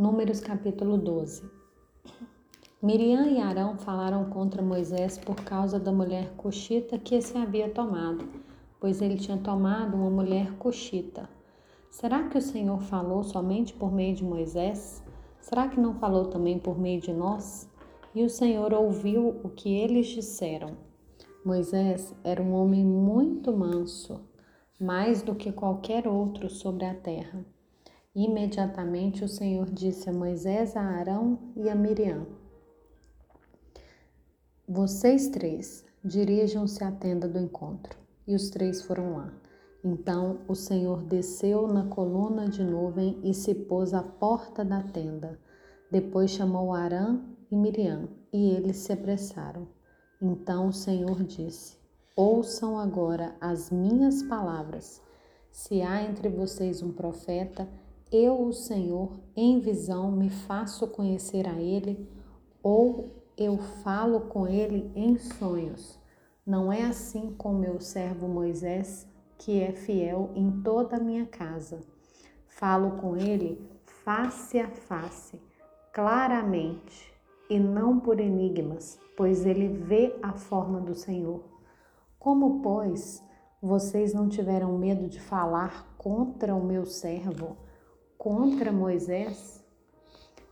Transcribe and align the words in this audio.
Números 0.00 0.40
capítulo 0.40 0.96
12. 0.96 1.42
Miriam 2.82 3.26
e 3.26 3.38
Arão 3.38 3.76
falaram 3.76 4.30
contra 4.30 4.62
Moisés 4.62 5.18
por 5.18 5.36
causa 5.36 5.78
da 5.78 5.92
mulher 5.92 6.32
coxita 6.38 6.98
que 6.98 7.20
se 7.20 7.36
havia 7.36 7.68
tomado, 7.68 8.26
pois 8.80 9.02
ele 9.02 9.18
tinha 9.18 9.36
tomado 9.36 9.98
uma 9.98 10.08
mulher 10.08 10.52
coxita. 10.52 11.28
Será 11.90 12.26
que 12.30 12.38
o 12.38 12.40
Senhor 12.40 12.80
falou 12.80 13.22
somente 13.22 13.74
por 13.74 13.92
meio 13.92 14.14
de 14.16 14.24
Moisés? 14.24 15.04
Será 15.38 15.68
que 15.68 15.78
não 15.78 15.94
falou 15.96 16.28
também 16.28 16.58
por 16.58 16.78
meio 16.78 17.02
de 17.02 17.12
nós? 17.12 17.70
E 18.14 18.24
o 18.24 18.30
Senhor 18.30 18.72
ouviu 18.72 19.38
o 19.44 19.50
que 19.50 19.68
eles 19.68 20.06
disseram. 20.06 20.78
Moisés 21.44 22.14
era 22.24 22.42
um 22.42 22.54
homem 22.54 22.86
muito 22.86 23.52
manso, 23.52 24.18
mais 24.80 25.20
do 25.20 25.34
que 25.34 25.52
qualquer 25.52 26.08
outro 26.08 26.48
sobre 26.48 26.86
a 26.86 26.94
terra. 26.94 27.44
Imediatamente 28.14 29.24
o 29.24 29.28
Senhor 29.28 29.70
disse 29.70 30.10
a 30.10 30.12
Moisés, 30.12 30.76
a 30.76 30.82
Arão 30.82 31.38
e 31.54 31.70
a 31.70 31.76
Miriam: 31.76 32.26
Vocês 34.68 35.28
três 35.28 35.84
dirijam-se 36.04 36.82
à 36.82 36.90
tenda 36.90 37.28
do 37.28 37.38
encontro. 37.38 37.96
E 38.26 38.34
os 38.34 38.50
três 38.50 38.82
foram 38.82 39.16
lá. 39.16 39.32
Então 39.84 40.40
o 40.48 40.54
Senhor 40.54 41.02
desceu 41.04 41.68
na 41.68 41.86
coluna 41.86 42.48
de 42.48 42.64
nuvem 42.64 43.18
e 43.22 43.32
se 43.32 43.54
pôs 43.54 43.94
à 43.94 44.02
porta 44.02 44.64
da 44.64 44.82
tenda. 44.82 45.38
Depois 45.90 46.30
chamou 46.30 46.74
Arão 46.74 47.24
e 47.50 47.56
Miriam, 47.56 48.08
e 48.32 48.50
eles 48.50 48.76
se 48.78 48.92
apressaram. 48.92 49.68
Então 50.20 50.66
o 50.66 50.72
Senhor 50.72 51.22
disse: 51.22 51.78
Ouçam 52.16 52.76
agora 52.76 53.36
as 53.40 53.70
minhas 53.70 54.22
palavras. 54.22 55.00
Se 55.50 55.80
há 55.80 56.02
entre 56.02 56.28
vocês 56.28 56.82
um 56.82 56.92
profeta, 56.92 57.68
eu, 58.12 58.42
o 58.42 58.52
Senhor, 58.52 59.20
em 59.36 59.60
visão 59.60 60.10
me 60.10 60.28
faço 60.28 60.88
conhecer 60.88 61.46
a 61.48 61.60
ele, 61.60 62.08
ou 62.62 63.10
eu 63.36 63.56
falo 63.56 64.22
com 64.22 64.46
ele 64.46 64.90
em 64.94 65.16
sonhos. 65.16 65.98
Não 66.44 66.72
é 66.72 66.82
assim 66.82 67.32
com 67.38 67.52
meu 67.52 67.80
servo 67.80 68.26
Moisés, 68.26 69.06
que 69.38 69.60
é 69.60 69.72
fiel 69.72 70.30
em 70.34 70.60
toda 70.62 70.96
a 70.96 71.00
minha 71.00 71.24
casa. 71.24 71.80
Falo 72.48 72.98
com 72.98 73.16
ele 73.16 73.64
face 74.04 74.58
a 74.58 74.68
face, 74.68 75.40
claramente, 75.92 77.14
e 77.48 77.58
não 77.58 78.00
por 78.00 78.18
enigmas, 78.18 78.98
pois 79.16 79.46
ele 79.46 79.68
vê 79.68 80.16
a 80.22 80.32
forma 80.32 80.80
do 80.80 80.94
Senhor. 80.94 81.44
Como, 82.18 82.60
pois, 82.60 83.22
vocês 83.62 84.12
não 84.12 84.28
tiveram 84.28 84.76
medo 84.76 85.08
de 85.08 85.20
falar 85.20 85.94
contra 85.96 86.54
o 86.54 86.64
meu 86.64 86.84
servo? 86.84 87.56
Contra 88.20 88.70
Moisés, 88.70 89.64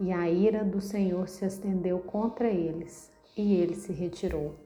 e 0.00 0.10
a 0.10 0.28
ira 0.28 0.64
do 0.64 0.80
Senhor 0.80 1.28
se 1.28 1.44
estendeu 1.44 2.00
contra 2.00 2.48
eles, 2.48 3.08
e 3.36 3.54
ele 3.54 3.76
se 3.76 3.92
retirou. 3.92 4.56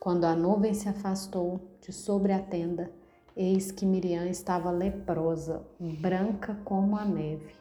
Quando 0.00 0.24
a 0.24 0.34
nuvem 0.34 0.72
se 0.72 0.88
afastou 0.88 1.60
de 1.82 1.92
sobre 1.92 2.32
a 2.32 2.40
tenda, 2.40 2.90
eis 3.36 3.70
que 3.70 3.84
Miriam 3.84 4.24
estava 4.24 4.70
leprosa, 4.70 5.66
branca 6.00 6.58
como 6.64 6.96
a 6.96 7.04
neve. 7.04 7.54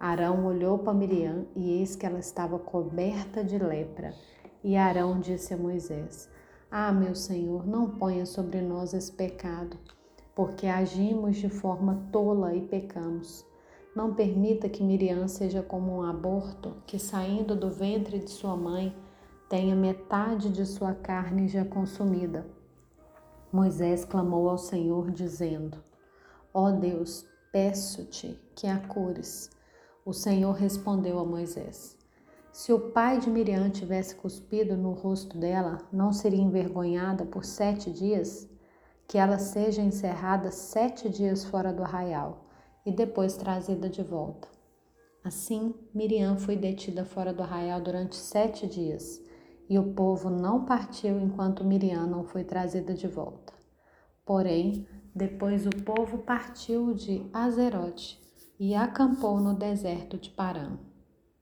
Arão 0.00 0.46
olhou 0.46 0.78
para 0.78 0.94
Miriam 0.94 1.44
e 1.54 1.78
eis 1.78 1.94
que 1.94 2.06
ela 2.06 2.20
estava 2.20 2.58
coberta 2.58 3.44
de 3.44 3.58
lepra. 3.58 4.14
E 4.62 4.78
Arão 4.78 5.20
disse 5.20 5.52
a 5.52 5.58
Moisés: 5.58 6.26
Ah, 6.70 6.90
meu 6.90 7.14
senhor, 7.14 7.66
não 7.66 7.90
ponha 7.90 8.24
sobre 8.24 8.62
nós 8.62 8.94
esse 8.94 9.12
pecado, 9.12 9.76
porque 10.34 10.68
agimos 10.68 11.36
de 11.36 11.50
forma 11.50 12.08
tola 12.10 12.54
e 12.54 12.62
pecamos. 12.62 13.44
Não 13.94 14.12
permita 14.12 14.68
que 14.68 14.82
Miriam 14.82 15.28
seja 15.28 15.62
como 15.62 15.98
um 15.98 16.02
aborto 16.02 16.74
que, 16.84 16.98
saindo 16.98 17.54
do 17.54 17.70
ventre 17.70 18.18
de 18.18 18.28
sua 18.28 18.56
mãe, 18.56 18.94
tenha 19.48 19.76
metade 19.76 20.50
de 20.50 20.66
sua 20.66 20.92
carne 20.94 21.46
já 21.46 21.64
consumida. 21.64 22.44
Moisés 23.52 24.04
clamou 24.04 24.48
ao 24.48 24.58
Senhor, 24.58 25.12
dizendo: 25.12 25.78
Ó 26.52 26.66
oh 26.66 26.72
Deus, 26.72 27.24
peço-te 27.52 28.36
que 28.56 28.66
a 28.66 28.80
cures. 28.80 29.48
O 30.04 30.12
Senhor 30.12 30.54
respondeu 30.54 31.20
a 31.20 31.24
Moisés: 31.24 31.96
Se 32.50 32.72
o 32.72 32.90
pai 32.90 33.20
de 33.20 33.30
Miriam 33.30 33.70
tivesse 33.70 34.16
cuspido 34.16 34.76
no 34.76 34.90
rosto 34.90 35.38
dela, 35.38 35.78
não 35.92 36.12
seria 36.12 36.42
envergonhada 36.42 37.24
por 37.24 37.44
sete 37.44 37.92
dias? 37.92 38.48
Que 39.06 39.18
ela 39.18 39.38
seja 39.38 39.82
encerrada 39.82 40.50
sete 40.50 41.08
dias 41.08 41.44
fora 41.44 41.72
do 41.72 41.84
arraial 41.84 42.44
e 42.84 42.92
depois 42.92 43.36
trazida 43.36 43.88
de 43.88 44.02
volta. 44.02 44.48
Assim, 45.22 45.74
Miriam 45.94 46.36
foi 46.36 46.56
detida 46.56 47.04
fora 47.04 47.32
do 47.32 47.42
arraial 47.42 47.80
durante 47.80 48.14
sete 48.14 48.66
dias, 48.66 49.22
e 49.68 49.78
o 49.78 49.94
povo 49.94 50.28
não 50.28 50.64
partiu 50.64 51.18
enquanto 51.18 51.64
Miriam 51.64 52.06
não 52.06 52.24
foi 52.24 52.44
trazida 52.44 52.92
de 52.92 53.08
volta. 53.08 53.54
Porém, 54.24 54.86
depois 55.14 55.66
o 55.66 55.70
povo 55.70 56.18
partiu 56.18 56.92
de 56.92 57.24
Azerote 57.32 58.20
e 58.58 58.74
acampou 58.74 59.40
no 59.40 59.54
deserto 59.54 60.18
de 60.18 60.30
Parã. 60.30 60.78